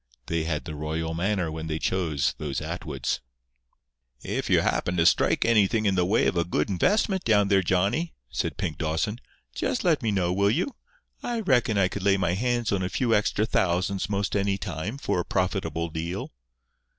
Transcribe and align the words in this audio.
They 0.25 0.45
had 0.45 0.65
the 0.65 0.73
royal 0.73 1.13
manner 1.13 1.51
when 1.51 1.67
they 1.67 1.77
chose, 1.77 2.33
those 2.39 2.59
Atwoods. 2.59 3.19
"If 4.23 4.49
you 4.49 4.61
happen 4.61 4.97
to 4.97 5.05
strike 5.05 5.45
anything 5.45 5.85
in 5.85 5.93
the 5.93 6.07
way 6.07 6.25
of 6.25 6.35
a 6.35 6.43
good 6.43 6.71
investment 6.71 7.23
down 7.23 7.49
there, 7.49 7.61
Johnny," 7.61 8.15
said 8.31 8.57
Pink 8.57 8.79
Dawson, 8.79 9.21
"just 9.53 9.83
let 9.83 10.01
me 10.01 10.09
know, 10.09 10.33
will 10.33 10.49
you? 10.49 10.75
I 11.21 11.41
reckon 11.41 11.77
I 11.77 11.87
could 11.87 12.01
lay 12.01 12.17
my 12.17 12.33
hands 12.33 12.71
on 12.71 12.81
a 12.81 12.89
few 12.89 13.13
extra 13.13 13.45
thousands 13.45 14.09
'most 14.09 14.35
any 14.35 14.57
time 14.57 14.97
for 14.97 15.19
a 15.19 15.23
profitable 15.23 15.89
deal." 15.89 16.31